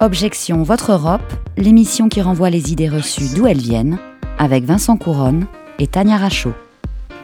[0.00, 3.98] Objection Votre Europe, l'émission qui renvoie les idées reçues d'où elles viennent,
[4.38, 5.46] avec Vincent Couronne
[5.80, 6.52] et Tania Rachaud.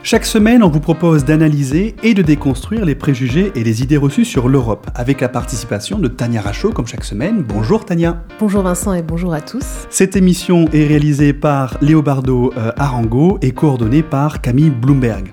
[0.03, 4.25] Chaque semaine, on vous propose d'analyser et de déconstruire les préjugés et les idées reçues
[4.25, 7.45] sur l'Europe, avec la participation de Tania Rachaud, comme chaque semaine.
[7.47, 8.21] Bonjour Tania.
[8.41, 9.65] Bonjour Vincent et bonjour à tous.
[9.89, 15.31] Cette émission est réalisée par Léobardo euh, Arango et coordonnée par Camille Bloomberg.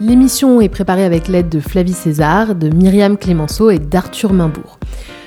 [0.00, 4.79] L'émission est préparée avec l'aide de Flavie César, de Myriam Clémenceau et d'Arthur Mainbourg.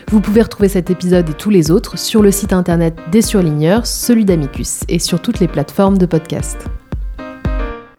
[0.10, 3.86] Vous pouvez retrouver cet épisode et tous les autres sur le site internet des surligneurs,
[3.86, 6.68] celui d'Amicus, et sur toutes les plateformes de podcast.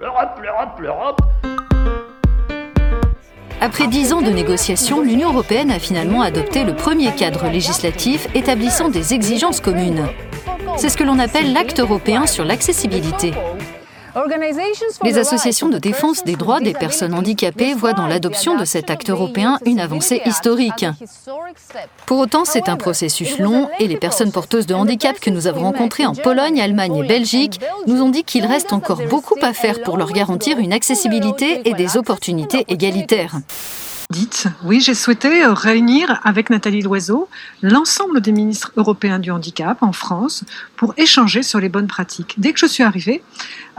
[0.00, 1.20] L'Europe, l'Europe, l'Europe.
[3.60, 8.90] Après dix ans de négociations, l'Union européenne a finalement adopté le premier cadre législatif établissant
[8.90, 10.06] des exigences communes.
[10.76, 13.32] C'est ce que l'on appelle l'acte européen sur l'accessibilité.
[15.02, 19.10] Les associations de défense des droits des personnes handicapées voient dans l'adoption de cet acte
[19.10, 20.86] européen une avancée historique.
[22.06, 25.62] Pour autant, c'est un processus long et les personnes porteuses de handicap que nous avons
[25.62, 29.82] rencontrées en Pologne, Allemagne et Belgique nous ont dit qu'il reste encore beaucoup à faire
[29.82, 33.36] pour leur garantir une accessibilité et des opportunités égalitaires.
[34.62, 37.28] Oui, j'ai souhaité euh, réunir avec Nathalie Loiseau
[37.62, 40.44] l'ensemble des ministres européens du handicap en France
[40.76, 42.34] pour échanger sur les bonnes pratiques.
[42.38, 43.22] Dès que je suis arrivée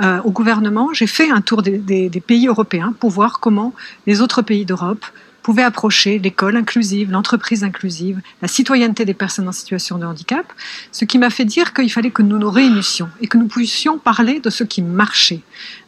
[0.04, 3.74] euh, au gouvernement, j'ai fait un tour des pays européens pour voir comment
[4.08, 5.06] les autres pays d'Europe
[5.46, 10.52] pouvaient approcher l'école inclusive, l'entreprise inclusive, la citoyenneté des personnes en situation de handicap,
[10.92, 14.00] ce qui m'a fait dire qu'il fallait que nous nous réunissions et que nous puissions
[14.00, 15.42] parler de ce qui marchait,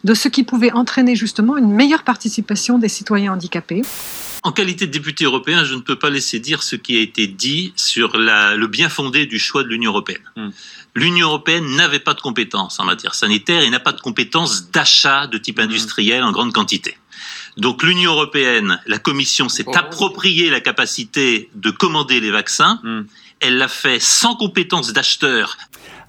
[0.04, 3.82] de ce qui pouvait entraîner justement une meilleure participation des citoyens handicapés.
[4.44, 7.26] En qualité de député européen, je ne peux pas laisser dire ce qui a été
[7.26, 10.22] dit sur la- le bien fondé du choix de l'Union européenne.
[10.94, 15.26] L'Union européenne n'avait pas de compétences en matière sanitaire et n'a pas de compétences d'achat
[15.26, 16.96] de type industriel en grande quantité.
[17.56, 22.80] Donc l'Union européenne, la Commission s'est approprié la capacité de commander les vaccins.
[23.40, 25.56] Elle l'a fait sans compétences d'acheteur.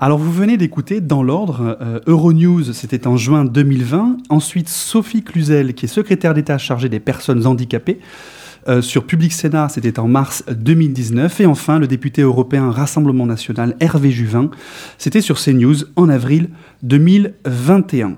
[0.02, 4.16] Alors vous venez d'écouter dans l'ordre euh, Euronews, c'était en juin 2020.
[4.30, 8.00] Ensuite Sophie Cluzel, qui est secrétaire d'État chargée des personnes handicapées.
[8.70, 11.42] euh, sur Public Sénat, c'était en mars 2019.
[11.42, 14.50] Et enfin, le député européen Rassemblement National Hervé Juvin,
[14.98, 16.48] c'était sur CNews en avril
[16.84, 18.16] 2021.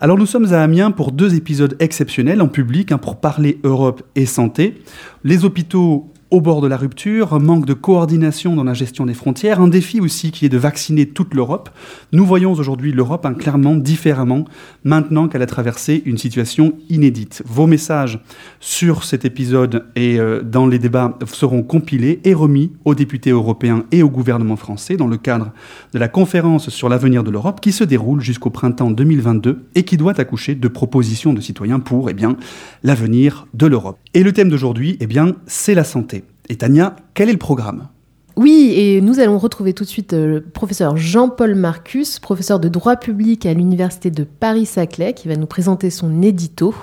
[0.00, 4.26] Alors nous sommes à Amiens pour deux épisodes exceptionnels en public pour parler Europe et
[4.26, 4.80] santé.
[5.24, 9.60] Les hôpitaux au bord de la rupture, manque de coordination dans la gestion des frontières,
[9.60, 11.70] un défi aussi qui est de vacciner toute l'Europe.
[12.12, 14.44] Nous voyons aujourd'hui l'Europe hein, clairement différemment
[14.84, 17.42] maintenant qu'elle a traversé une situation inédite.
[17.46, 18.20] Vos messages
[18.60, 23.84] sur cet épisode et euh, dans les débats seront compilés et remis aux députés européens
[23.90, 25.52] et au gouvernement français dans le cadre
[25.92, 29.96] de la conférence sur l'avenir de l'Europe qui se déroule jusqu'au printemps 2022 et qui
[29.96, 32.36] doit accoucher de propositions de citoyens pour eh bien,
[32.82, 33.98] l'avenir de l'Europe.
[34.14, 36.19] Et le thème d'aujourd'hui, eh bien, c'est la santé.
[36.50, 37.86] Et Tania, quel est le programme?
[38.34, 42.68] Oui, et nous allons retrouver tout de suite euh, le professeur Jean-Paul Marcus, professeur de
[42.68, 46.74] droit public à l'université de Paris-Saclay, qui va nous présenter son édito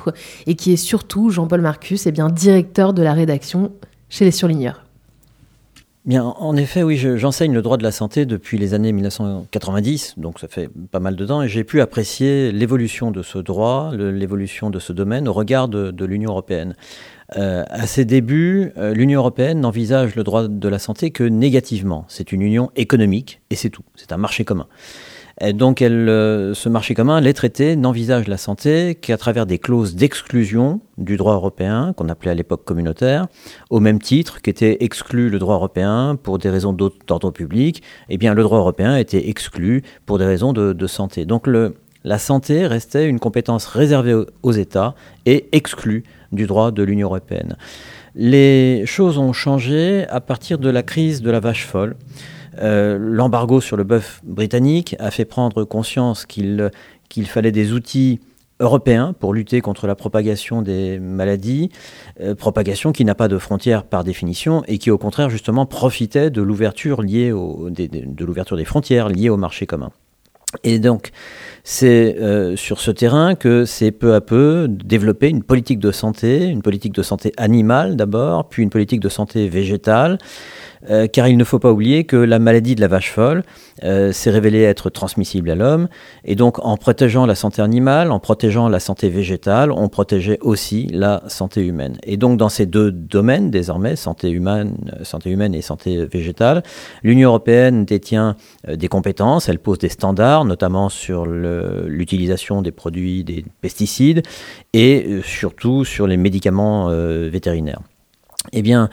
[0.46, 3.74] et qui est surtout, Jean-Paul Marcus, est bien directeur de la rédaction
[4.08, 4.86] chez les surligneurs.
[6.06, 10.14] Bien, en effet, oui, je- j'enseigne le droit de la santé depuis les années 1990,
[10.16, 13.92] donc ça fait pas mal de temps, et j'ai pu apprécier l'évolution de ce droit,
[13.94, 16.76] l'évolution de ce domaine au regard de, de l'Union européenne.
[17.36, 22.06] Euh, à ses débuts, euh, l'Union européenne n'envisage le droit de la santé que négativement.
[22.08, 23.84] C'est une union économique, et c'est tout.
[23.96, 24.68] C'est un marché commun.
[25.40, 29.96] Et donc, euh, ce marché commun, les traités n'envisagent la santé qu'à travers des clauses
[29.96, 33.28] d'exclusion du droit européen, qu'on appelait à l'époque communautaire,
[33.70, 38.34] au même titre qu'était exclu le droit européen pour des raisons d'ordre public, eh bien
[38.34, 41.26] le droit européen était exclu pour des raisons de, santé.
[41.26, 41.48] Donc
[42.04, 44.96] la santé restait une compétence réservée aux États
[45.28, 47.56] et exclue du droit de l'Union européenne.
[48.16, 51.96] Les choses ont changé à partir de la crise de la vache folle.
[52.60, 56.72] Euh, L'embargo sur le bœuf britannique a fait prendre conscience qu'il
[57.26, 58.20] fallait des outils
[58.60, 61.70] européens pour lutter contre la propagation des maladies,
[62.22, 66.32] euh, propagation qui n'a pas de frontières par définition et qui au contraire justement profitait
[66.32, 67.32] de l'ouverture liée
[67.70, 69.92] des- de l'ouverture des frontières liées au marché commun.
[70.64, 71.12] Et donc,
[71.64, 76.46] c'est euh, sur ce terrain que c'est peu à peu développé une politique de santé,
[76.46, 80.18] une politique de santé animale d'abord, puis une politique de santé végétale,
[80.90, 83.44] euh, car il ne faut pas oublier que la maladie de la vache folle
[83.84, 85.88] euh, s'est révélée être transmissible à l'homme,
[86.26, 90.88] et donc en protégeant la santé animale, en protégeant la santé végétale, on protégeait aussi
[90.88, 91.98] la santé humaine.
[92.04, 96.64] Et donc dans ces deux domaines désormais, santé humaine, euh, santé et santé végétale,
[97.04, 98.36] l'Union européenne détient
[98.68, 104.24] des compétences, elle pose des standards, notamment sur l'utilisation des produits des pesticides
[104.74, 107.82] et surtout sur les médicaments vétérinaires.
[108.54, 108.90] Eh bien,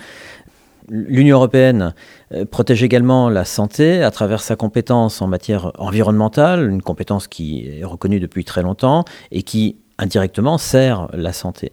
[0.88, 1.94] L'Union européenne
[2.32, 7.68] euh, protège également la santé à travers sa compétence en matière environnementale, une compétence qui
[7.68, 11.72] est reconnue depuis très longtemps et qui indirectement sert la santé.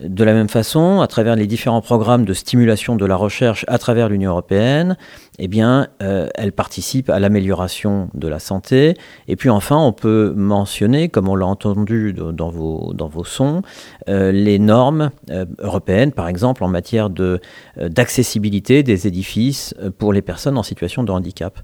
[0.00, 3.78] De la même façon, à travers les différents programmes de stimulation de la recherche à
[3.78, 4.98] travers l'Union européenne,
[5.38, 8.94] eh bien, euh, elle participe à l'amélioration de la santé.
[9.26, 13.62] Et puis enfin, on peut mentionner, comme on l'a entendu dans vos, dans vos sons,
[14.10, 17.08] euh, les normes euh, européennes, par exemple en matière
[17.76, 21.58] d'accessibilité des édifices pour les personnes en situation de handicap.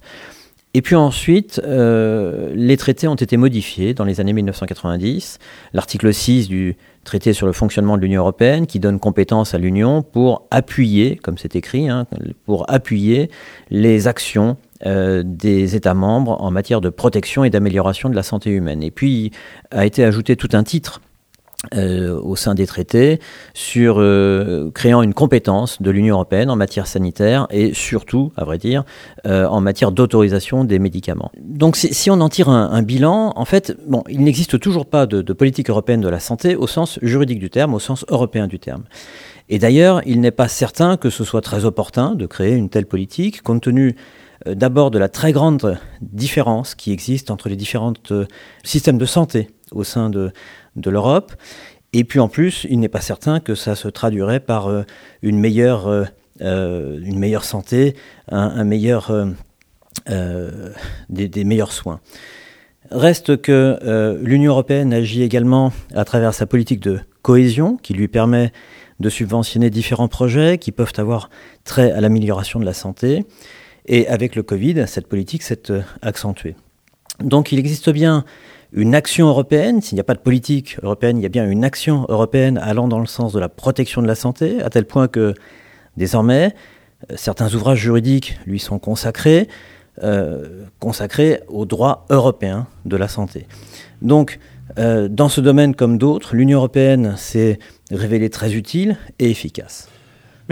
[0.74, 5.38] Et puis ensuite, les traités ont été modifiés dans les années 1990.
[5.74, 10.02] L'article 6 du traité sur le fonctionnement de l'Union européenne qui donne compétence à l'Union
[10.02, 12.06] pour appuyer, comme c'est écrit, hein,
[12.44, 13.30] pour appuyer
[13.70, 14.56] les actions
[14.86, 18.82] euh, des États membres en matière de protection et d'amélioration de la santé humaine.
[18.82, 19.30] Et puis
[19.70, 21.00] a été ajouté tout un titre
[21.74, 23.20] euh, au sein des traités
[23.54, 28.58] sur euh, créant une compétence de l'Union européenne en matière sanitaire et surtout, à vrai
[28.58, 28.82] dire,
[29.26, 31.30] euh, en matière d'autorisation des médicaments.
[31.40, 35.22] Donc si, on en tire un, bilan, en fait, bon, il n'existe toujours pas de,
[35.22, 38.58] de, politique européenne de la santé au sens juridique du terme, au sens européen du
[38.58, 38.82] terme.
[39.48, 42.86] Et d'ailleurs, il n'est pas certain que ce soit très opportun de créer une telle
[42.86, 43.94] politique, compte tenu
[44.46, 47.92] d'abord de la très grande différence qui existe entre les différents
[48.64, 50.32] systèmes de santé au sein de,
[50.76, 51.32] de l'Europe.
[51.92, 54.82] Et puis en plus, il n'est pas certain que ça se traduirait par euh,
[55.20, 56.04] une, meilleure, euh,
[56.40, 57.94] euh, une meilleure santé,
[58.28, 59.12] un, meilleur,
[60.06, 62.00] des, des, meilleurs soins.
[62.90, 68.52] Reste que l'Union européenne agit également à travers sa politique de cohésion qui lui permet
[69.00, 71.30] de subventionner différents projets qui peuvent avoir
[71.64, 73.24] trait à l'amélioration de la santé.
[73.86, 75.62] Et avec le Covid, cette politique s'est
[76.00, 76.56] accentuée.
[77.22, 78.24] Donc il existe bien
[78.72, 81.64] une action européenne, s'il n'y a pas de politique européenne, il y a bien une
[81.64, 85.08] action européenne allant dans le sens de la protection de la santé, à tel point
[85.08, 85.34] que
[85.96, 86.54] désormais,
[87.10, 89.48] euh, certains ouvrages juridiques lui sont consacrés,
[90.02, 93.46] euh, consacrés au droit européen de la santé.
[94.00, 94.38] Donc,
[94.78, 97.58] euh, dans ce domaine comme d'autres, l'Union européenne s'est
[97.90, 99.88] révélée très utile et efficace.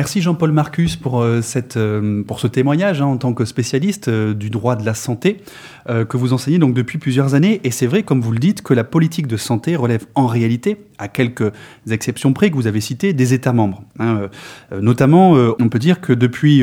[0.01, 1.79] Merci Jean-Paul Marcus pour, cette,
[2.27, 5.43] pour ce témoignage hein, en tant que spécialiste du droit de la santé.
[5.89, 7.61] Euh, que vous enseignez donc depuis plusieurs années.
[7.65, 10.77] Et c'est vrai, comme vous le dites, que la politique de santé relève en réalité,
[10.99, 11.51] à quelques
[11.91, 13.83] exceptions près que vous avez citées, des États membres.
[13.99, 14.29] Hein.
[14.73, 16.63] Euh, notamment, euh, on peut dire que depuis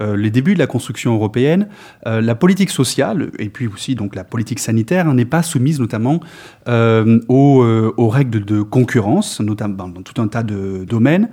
[0.00, 1.68] les débuts de la construction européenne,
[2.04, 6.20] la politique sociale et puis aussi donc la politique sanitaire hein, n'est pas soumise notamment
[6.66, 7.64] aux,
[7.96, 11.28] aux, règles de concurrence, notamment dans tout un tas de domaines.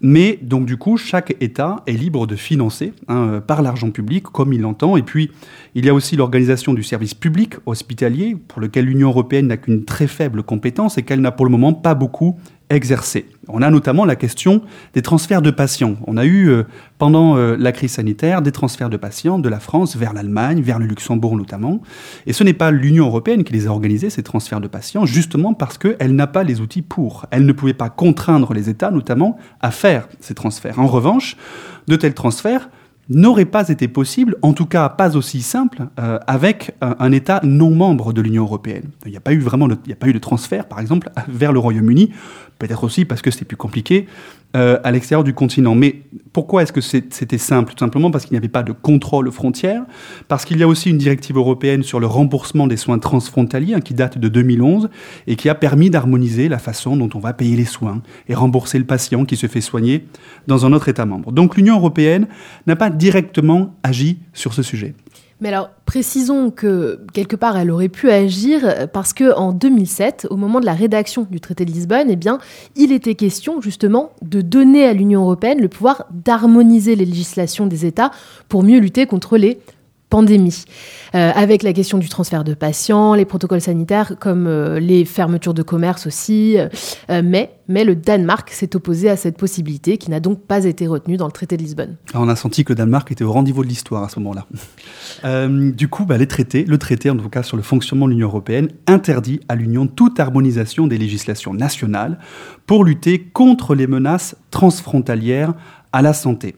[0.00, 4.52] Mais donc du coup, chaque État est libre de financer hein, par l'argent public comme
[4.52, 4.96] il l'entend.
[4.96, 5.30] Et puis,
[5.74, 9.84] il y a aussi l'organisation du service public hospitalier, pour lequel l'Union européenne n'a qu'une
[9.84, 12.38] très faible compétence et qu'elle n'a pour le moment pas beaucoup
[12.70, 13.26] exercé.
[13.48, 14.62] On a notamment la question
[14.94, 15.96] des transferts de patients.
[16.06, 16.62] On a eu, euh,
[16.98, 20.78] pendant euh, la crise sanitaire, des transferts de patients de la France vers l'Allemagne, vers
[20.78, 21.80] le Luxembourg notamment.
[22.26, 25.52] Et ce n'est pas l'Union européenne qui les a organisés, ces transferts de patients, justement
[25.52, 27.26] parce qu'elle n'a pas les outils pour.
[27.30, 30.78] Elle ne pouvait pas contraindre les États, notamment, à faire ces transferts.
[30.78, 31.36] En revanche,
[31.88, 32.70] de tels transferts
[33.10, 37.70] n'aurait pas été possible, en tout cas pas aussi simple, euh, avec un, État non
[37.70, 38.84] membre de l'Union européenne.
[39.04, 41.10] Il n'y a pas eu vraiment, il n'y a pas eu de transfert, par exemple,
[41.28, 42.12] vers le Royaume-Uni,
[42.58, 44.06] peut-être aussi parce que c'était plus compliqué,
[44.56, 45.76] euh, à l'extérieur du continent.
[45.76, 46.02] Mais
[46.32, 47.72] pourquoi est-ce que c'était simple?
[47.74, 49.84] Tout simplement parce qu'il n'y avait pas de contrôle aux frontières,
[50.26, 53.80] parce qu'il y a aussi une directive européenne sur le remboursement des soins transfrontaliers hein,
[53.80, 54.90] qui date de 2011
[55.28, 58.78] et qui a permis d'harmoniser la façon dont on va payer les soins et rembourser
[58.78, 60.06] le patient qui se fait soigner
[60.48, 61.30] dans un autre État membre.
[61.30, 62.26] Donc l'Union européenne
[62.66, 64.94] n'a pas directement agi sur ce sujet.
[65.40, 70.36] Mais alors, précisons que quelque part, elle aurait pu agir parce que en 2007, au
[70.36, 72.38] moment de la rédaction du traité de Lisbonne, eh bien,
[72.76, 77.86] il était question justement de donner à l'Union européenne le pouvoir d'harmoniser les législations des
[77.86, 78.10] États
[78.48, 79.60] pour mieux lutter contre les
[80.10, 80.64] pandémie,
[81.14, 85.54] euh, avec la question du transfert de patients, les protocoles sanitaires, comme euh, les fermetures
[85.54, 86.58] de commerce aussi.
[86.58, 90.86] Euh, mais, mais le Danemark s'est opposé à cette possibilité, qui n'a donc pas été
[90.88, 91.96] retenue dans le traité de Lisbonne.
[92.14, 94.46] on a senti que le Danemark était au rendez-vous de l'histoire à ce moment-là.
[95.48, 98.26] du coup, bah, les traités, le traité en tout cas sur le fonctionnement de l'Union
[98.26, 102.18] européenne, interdit à l'Union toute harmonisation des législations nationales
[102.66, 105.54] pour lutter contre les menaces transfrontalières
[105.92, 106.56] à la santé.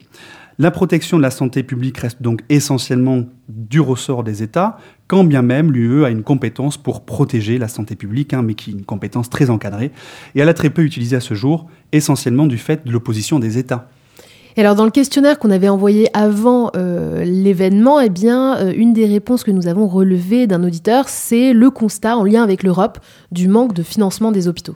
[0.59, 5.41] La protection de la santé publique reste donc essentiellement du ressort des États, quand bien
[5.41, 8.85] même l'UE a une compétence pour protéger la santé publique, hein, mais qui est une
[8.85, 9.91] compétence très encadrée,
[10.35, 13.57] et elle a très peu utilisée à ce jour, essentiellement du fait de l'opposition des
[13.57, 13.89] États.
[14.55, 19.07] Et alors dans le questionnaire qu'on avait envoyé avant euh, l'événement, eh euh, une des
[19.07, 22.99] réponses que nous avons relevées d'un auditeur, c'est le constat en lien avec l'Europe
[23.31, 24.75] du manque de financement des hôpitaux.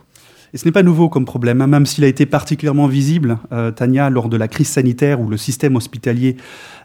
[0.57, 4.09] Ce n'est pas nouveau comme problème, hein, même s'il a été particulièrement visible, euh, Tania,
[4.09, 6.35] lors de la crise sanitaire où le système hospitalier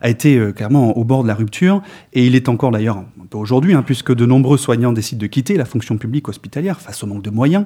[0.02, 1.80] a été euh, clairement au bord de la rupture,
[2.12, 5.26] et il est encore d'ailleurs un peu aujourd'hui, hein, puisque de nombreux soignants décident de
[5.26, 7.64] quitter la fonction publique hospitalière face au manque de moyens.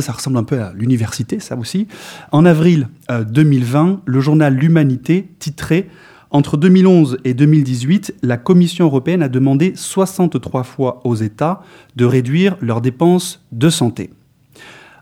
[0.00, 1.86] Ça ressemble un peu à l'université, ça aussi.
[2.32, 5.86] En avril 2020, le journal L'Humanité titrait
[6.30, 11.62] entre 2011 et 2018, la Commission européenne a demandé 63 fois aux États
[11.94, 14.10] de réduire leurs dépenses de santé.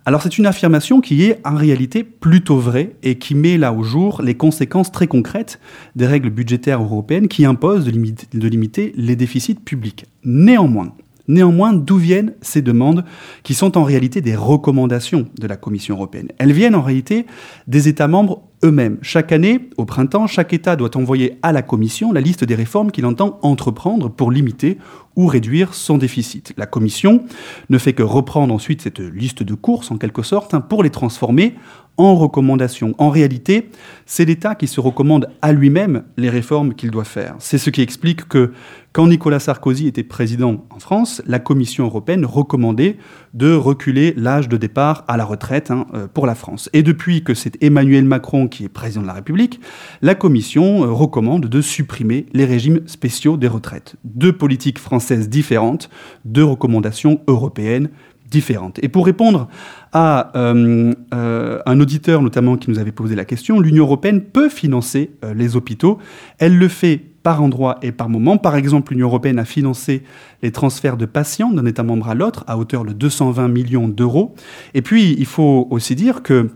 [0.07, 3.83] Alors c'est une affirmation qui est en réalité plutôt vraie et qui met là au
[3.83, 5.59] jour les conséquences très concrètes
[5.97, 10.05] des règles budgétaires européennes qui imposent de limiter, les déficits publics.
[10.23, 10.93] Néanmoins,
[11.27, 13.03] Néanmoins, d'où viennent ces demandes
[13.45, 16.29] qui sont en réalité des recommandations de la Commission européenne?
[16.37, 17.25] Elles viennent en réalité
[17.67, 18.99] des États membres eux-mêmes.
[19.01, 22.91] Chaque année, au printemps, chaque État doit envoyer à la Commission la liste des réformes
[22.91, 24.77] qu'il entend entreprendre pour limiter
[25.17, 26.53] ou réduire son déficit.
[26.57, 27.25] La Commission
[27.71, 30.91] ne fait que reprendre ensuite cette liste de courses, en quelque sorte, hein, pour les
[30.91, 31.55] transformer
[31.97, 32.95] en recommandations.
[32.99, 33.71] En réalité,
[34.07, 37.37] c'est l'État qui se recommande à lui-même les réformes qu'il doit faire.
[37.39, 38.53] C'est ce qui explique que
[38.95, 42.97] quand Nicolas Sarkozy était président en France, la Commission européenne recommandait
[43.35, 46.71] de reculer l'âge de départ à la retraite hein, euh, pour la France.
[46.73, 49.59] Et depuis que c'est Emmanuel Macron qui est président de la République,
[50.01, 53.97] la Commission euh, recommande de supprimer les régimes spéciaux des retraites.
[54.05, 55.91] Deux politiques françaises différentes,
[56.25, 57.91] deux recommandations européennes
[58.31, 58.79] différentes.
[58.81, 59.49] Et pour répondre
[59.93, 65.11] à euh, un auditeur notamment qui nous avait posé la question, l'Union européenne peut financer
[65.35, 65.99] les hôpitaux.
[66.39, 68.37] Elle le fait par endroit et par moment.
[68.37, 70.05] Par exemple, l'Union européenne a financé
[70.43, 74.37] les transferts de patients d'un État membre à l'autre à hauteur de 220 millions d'euros.
[74.75, 76.51] Et puis, il faut aussi dire que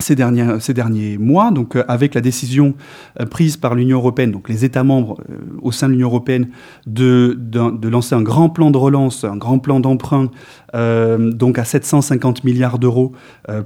[0.00, 2.74] ces derniers, mois, donc euh, avec la décision
[3.20, 6.48] euh, prise par l'Union européenne, donc les États membres euh, au sein de l'Union européenne,
[6.86, 10.30] de, de, lancer un grand plan de relance, un grand plan d'emprunt,
[10.74, 13.12] donc à 750 milliards d'euros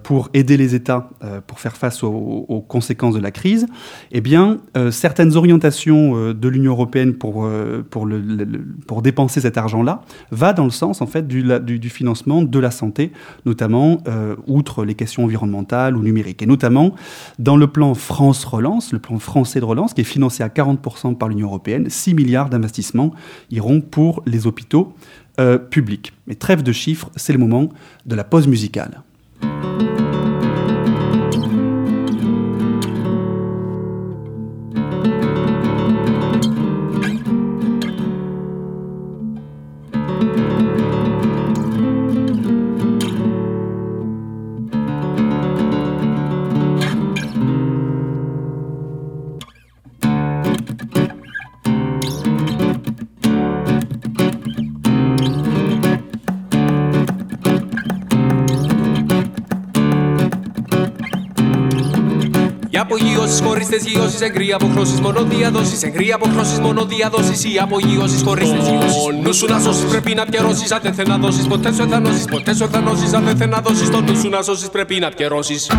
[0.03, 1.09] pour aider les États
[1.47, 3.67] pour faire face aux, conséquences de la crise,
[4.13, 4.59] eh bien,
[4.91, 7.49] certaines orientations de l'Union européenne pour,
[7.89, 8.09] pour,
[8.87, 12.71] pour dépenser cet argent-là va dans le sens en fait du, du financement de la
[12.71, 13.13] santé,
[13.47, 14.03] notamment
[14.47, 16.95] outre les questions environnementales ou numériques et notamment
[17.39, 21.17] dans le plan France Relance, le plan français de relance, qui est financé à 40%
[21.17, 23.13] par l'Union européenne, 6 milliards d'investissements
[23.51, 24.93] iront pour les hôpitaux
[25.39, 26.13] euh, publics.
[26.27, 27.69] Mais trêve de chiffres, c'est le moment
[28.07, 29.03] de la pause musicale.
[62.89, 64.17] Απογειώσει χωρίς τεσγειώσει.
[64.25, 65.83] Εγκρή αποχρώσει μόνο διαδόσεις.
[65.83, 67.45] Εγκρή αποχρώσει μόνο διαδόσεις.
[67.45, 68.99] Ή απογειώσει χωρίς τεσγειώσει.
[69.23, 70.73] Νους σου να σώσεις πρέπει να πιερώσεις.
[70.73, 72.25] Αν δεν θε να δώσεις ποτέ σου εθανώσει.
[72.31, 73.17] Ποτέ σου εθανώσει.
[73.17, 75.71] Αν δεν θε να δώσεις το νους σου να σώσεις πρέπει να πιερώσεις.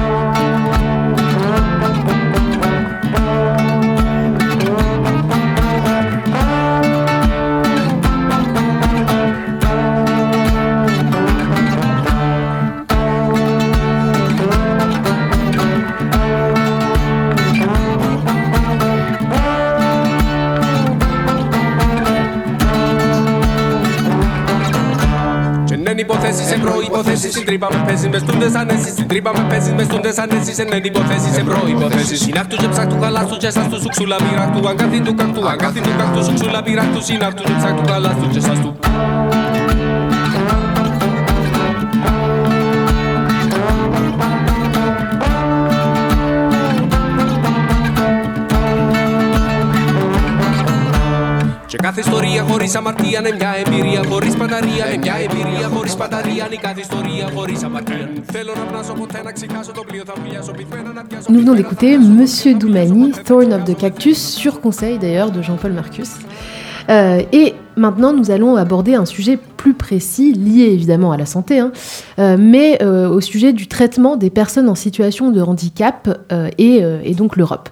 [27.04, 27.32] Σε προποθέσει.
[27.32, 28.90] Στην τρύπα με παίζει μες στούντε ανέσει.
[28.90, 30.54] Στην τρύπα με παίζει μες στούντε ανέσει.
[30.54, 32.16] Σε νέε υποθέσει σε προποθέσει.
[32.18, 34.68] Συνάρτου και ψάκτου χαλάστου και σα του σουξούλα πειρακτού.
[34.70, 37.02] Αγκάθιν του κακτού, αγκάθιν του κακτού σουξούλα πειρακτού.
[37.02, 38.80] Συνάρτου και ψάκτου χαλάστου και σα του.
[51.83, 54.89] κάθε ιστορία χωρί αμαρτία είναι μια εμπειρία χωρί πανταρία.
[54.89, 56.47] Είναι μια εμπειρία χωρί πανταρία.
[56.47, 58.11] Είναι κάθε ιστορία χωρί αμαρτία.
[58.33, 60.03] Θέλω να πνάσω ποτέ να ξεχάσω το πλοίο.
[60.07, 61.27] Θα βουλιάσω πυθμένα να πιάσω.
[61.33, 66.11] Nous venons d'écouter Monsieur Doumani, Thorn of the Cactus, sur conseil d'ailleurs de Jean-Paul Marcus.
[66.89, 71.60] Euh, et maintenant, nous allons aborder un sujet plus précis, lié évidemment à la santé,
[71.60, 71.72] hein,
[72.20, 76.10] euh, mais euh, au sujet du traitement des personnes en situation de handicap
[76.58, 77.70] et, et, donc l'Europe.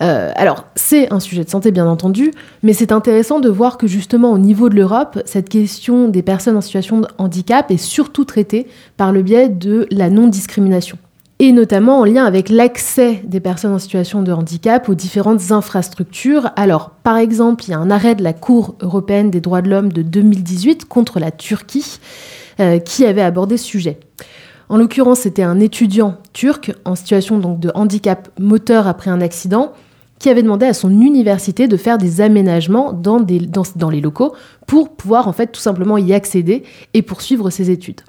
[0.00, 2.32] alors, c'est un sujet de santé bien entendu,
[2.62, 6.56] mais c'est intéressant de voir que justement au niveau de l'Europe, cette question des personnes
[6.56, 10.98] en situation de handicap est surtout traitée par le biais de la non-discrimination
[11.38, 16.50] et notamment en lien avec l'accès des personnes en situation de handicap aux différentes infrastructures.
[16.56, 19.68] Alors, par exemple, il y a un arrêt de la Cour européenne des droits de
[19.68, 21.98] l'homme de 2018 contre la Turquie
[22.60, 24.00] euh, qui avait abordé ce sujet.
[24.68, 29.72] En l'occurrence, c'était un étudiant turc en situation donc de handicap moteur après un accident
[30.18, 34.34] qui avait demandé à son université de faire des aménagements dans, dans, les locaux
[34.66, 36.64] pour pouvoir en fait tout simplement y accéder
[36.94, 38.00] et poursuivre ses études.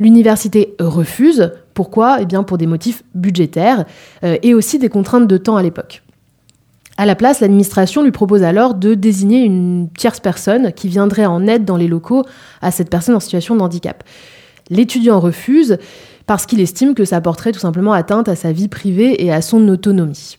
[0.00, 1.52] L'université refuse.
[1.80, 3.86] Pourquoi Eh bien pour des motifs budgétaires
[4.22, 6.02] euh, et aussi des contraintes de temps à l'époque.
[6.98, 11.46] À la place, l'administration lui propose alors de désigner une tierce personne qui viendrait en
[11.46, 12.26] aide dans les locaux
[12.60, 14.04] à cette personne en situation de handicap.
[14.68, 15.78] L'étudiant refuse
[16.26, 19.40] parce qu'il estime que ça porterait tout simplement atteinte à sa vie privée et à
[19.40, 20.36] son autonomie.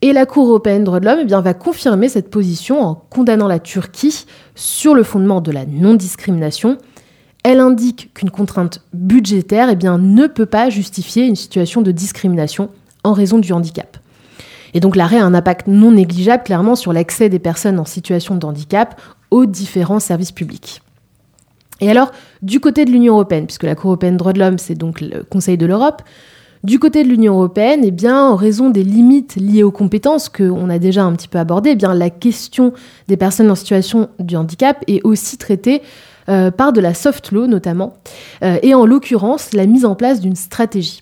[0.00, 3.48] Et la Cour européenne des droits de l'homme eh va confirmer cette position en condamnant
[3.48, 6.78] la Turquie sur le fondement de la non-discrimination.
[7.44, 12.70] Elle indique qu'une contrainte budgétaire eh ne peut pas justifier une situation de discrimination
[13.04, 13.98] en raison du handicap.
[14.72, 18.34] Et donc l'arrêt a un impact non négligeable clairement sur l'accès des personnes en situation
[18.34, 20.80] de handicap aux différents services publics.
[21.80, 24.58] Et alors, du côté de l'Union européenne, puisque la Cour européenne des droits de l'homme,
[24.58, 26.02] c'est donc le Conseil de l'Europe,
[26.62, 30.78] du côté de l'Union européenne, eh en raison des limites liées aux compétences qu'on a
[30.78, 32.72] déjà un petit peu abordées, eh la question
[33.06, 35.82] des personnes en situation de handicap est aussi traitée
[36.28, 37.94] euh, par de la soft law notamment,
[38.42, 41.00] euh, et en l'occurrence la mise en place d'une stratégie.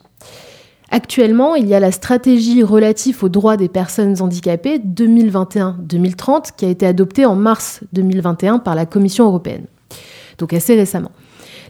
[0.91, 6.69] Actuellement, il y a la stratégie relative aux droits des personnes handicapées 2021-2030 qui a
[6.69, 9.65] été adoptée en mars 2021 par la Commission européenne,
[10.39, 11.11] donc assez récemment.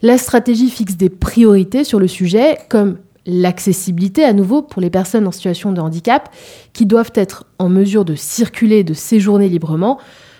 [0.03, 5.29] La stratégie fixe des priorités sur le sujet comme l'accessibilité à nouveau pour les personnes
[5.29, 6.29] en situation de handicap
[6.73, 9.99] qui doivent être en mesure de circuler de séjourner librement,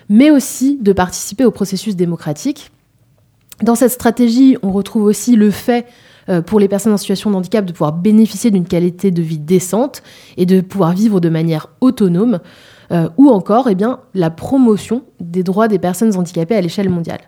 [0.09, 2.72] mais aussi de participer au processus démocratique.
[3.61, 5.85] Dans cette stratégie, on retrouve aussi le fait
[6.29, 9.39] euh, pour les personnes en situation de handicap de pouvoir bénéficier d'une qualité de vie
[9.39, 10.03] décente
[10.37, 12.39] et de pouvoir vivre de manière autonome,
[12.91, 13.77] euh, ou encore eh
[14.13, 17.21] la promotion des droits des personnes handicapées à l'échelle mondiale.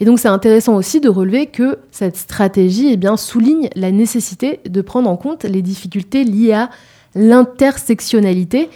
[0.00, 4.80] Et donc c'est intéressant aussi de relever que cette stratégie eh souligne la nécessité de
[4.80, 6.70] prendre en compte les difficultés liées à
[7.14, 8.70] l'intersectionnalité,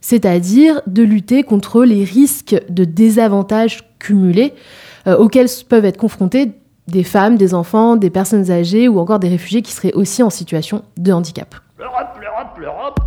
[0.00, 4.54] c'est-à-dire de lutter contre les risques de désavantages cumulés
[5.06, 6.52] euh, auxquels peuvent être confrontés
[6.88, 10.30] des femmes, des enfants, des personnes âgées ou encore des réfugiés qui seraient aussi en
[10.30, 11.54] situation de handicap.
[11.78, 13.00] L'Europe, l'Europe, l'Europe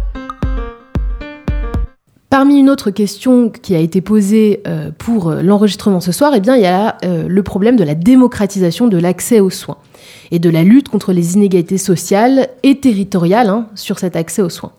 [2.30, 6.42] Parmi une autre question qui a été posée euh, pour euh, l'enregistrement ce soir, eh
[6.42, 9.78] bien, il y a le problème de la démocratisation de l'accès aux soins
[10.32, 14.50] et de la lutte contre les inégalités sociales et territoriales hein, sur cet accès aux
[14.50, 14.72] soins.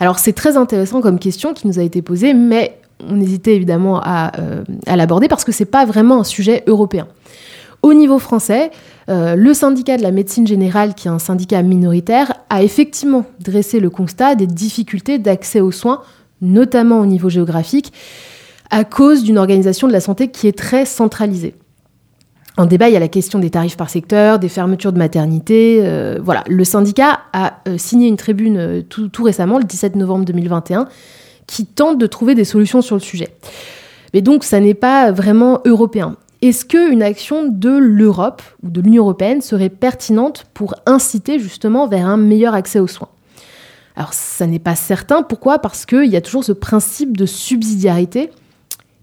[0.00, 4.00] Alors c'est très intéressant comme question qui nous a été posée, mais on hésitait évidemment
[4.02, 4.32] à,
[4.86, 7.08] à l'aborder parce que c'est pas vraiment un sujet européen.
[7.82, 8.70] Au niveau français,
[9.08, 13.90] le syndicat de la médecine générale, qui est un syndicat minoritaire, a effectivement dressé le
[13.90, 16.02] constat des difficultés d'accès aux soins
[16.42, 17.92] notamment au niveau géographique,
[18.70, 21.54] à cause d'une organisation de la santé qui est très centralisée.
[22.58, 25.78] En débat, il y a la question des tarifs par secteur, des fermetures de maternité.
[25.82, 29.96] Euh, voilà, le syndicat a euh, signé une tribune euh, tout, tout, récemment, le 17
[29.96, 30.86] novembre 2021,
[31.46, 33.28] qui tente de trouver des solutions sur le sujet.
[34.14, 36.16] Mais donc, ça n'est pas vraiment européen.
[36.42, 42.06] Est-ce qu'une action de l'Europe ou de l'Union européenne serait pertinente pour inciter justement vers
[42.06, 43.08] un meilleur accès aux soins?
[43.94, 45.22] Alors ça n'est pas certain.
[45.22, 45.58] Pourquoi?
[45.58, 48.30] Parce qu'il y a toujours ce principe de subsidiarité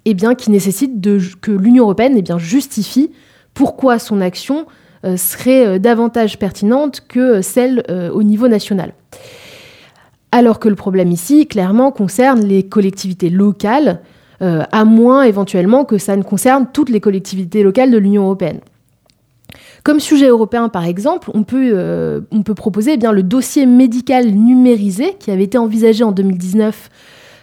[0.06, 1.00] eh bien, qui nécessite
[1.42, 3.12] que l'Union européenne eh justifie
[3.54, 4.66] pourquoi son action
[5.06, 8.94] euh, serait euh, davantage pertinente que celle euh, au niveau national.
[10.32, 14.02] Alors que le problème ici, clairement, concerne les collectivités locales,
[14.42, 18.62] à moins éventuellement que ça ne concerne toutes les collectivités locales de l'Union européenne.
[19.84, 22.22] Comme sujet européen, par exemple, on peut, euh,
[22.56, 26.90] proposer eh le dossier médical numérisé qui avait été envisagé en 2019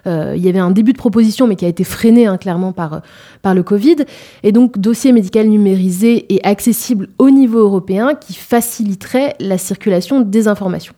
[0.07, 2.73] euh, il y avait un début de proposition, mais qui a été freiné hein, clairement
[2.73, 3.03] par,
[3.43, 3.97] par le Covid.
[4.45, 10.47] Et donc, dossier médical numérisé et accessible au niveau européen qui faciliterait la circulation des
[10.47, 10.95] informations.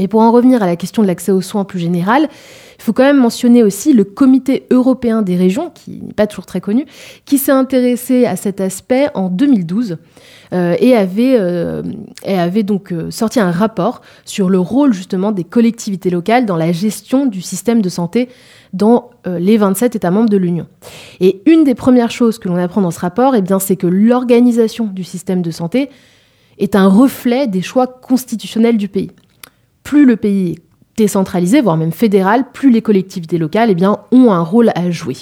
[0.00, 2.26] Mais pour en revenir à la question de l'accès aux soins plus général,
[2.78, 6.46] il faut quand même mentionner aussi le Comité européen des régions, qui n'est pas toujours
[6.46, 6.86] très connu,
[7.26, 9.98] qui s'est intéressé à cet aspect en 2012
[10.54, 11.82] euh, et, avait, euh,
[12.24, 16.56] et avait donc euh, sorti un rapport sur le rôle justement des collectivités locales dans
[16.56, 18.30] la gestion du système de santé
[18.72, 20.66] dans les 27 États membres de l'Union.
[21.20, 24.86] Et une des premières choses que l'on apprend dans ce rapport, eh c'est que l'organisation
[24.86, 25.90] du système de santé
[26.58, 29.10] est un reflet des choix constitutionnels du pays
[29.90, 30.58] plus le pays est
[30.96, 35.16] décentralisé, voire même fédéral, plus les collectivités locales eh ont un rôle à jouer.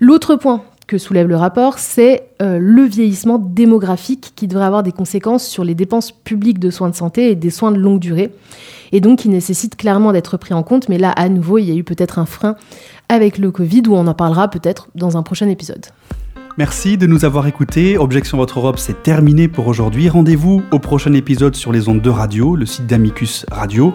[0.00, 4.90] L'autre point que soulève le rapport, c'est euh, le vieillissement démographique qui devrait avoir des
[4.90, 8.32] conséquences sur les dépenses publiques de soins de santé et des soins de longue durée,
[8.90, 10.88] et donc qui nécessite clairement d'être pris en compte.
[10.88, 12.56] Mais là, à nouveau, il y a eu peut-être un frein
[13.08, 15.86] avec le Covid, où on en parlera peut-être dans un prochain épisode.
[16.56, 17.98] Merci de nous avoir écoutés.
[17.98, 20.08] Objection Votre Europe, c'est terminé pour aujourd'hui.
[20.08, 23.92] Rendez-vous au prochain épisode sur les ondes de radio, le site d'Amicus Radio,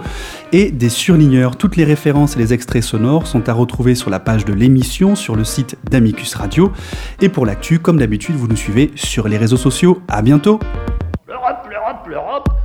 [0.51, 1.55] et des surligneurs.
[1.55, 5.15] Toutes les références et les extraits sonores sont à retrouver sur la page de l'émission,
[5.15, 6.73] sur le site d'Amicus Radio.
[7.21, 10.01] Et pour l'actu, comme d'habitude, vous nous suivez sur les réseaux sociaux.
[10.09, 10.59] À bientôt.
[11.29, 12.58] L'Europe, l'Europe, l'Europe